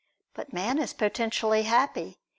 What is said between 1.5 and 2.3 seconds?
happy.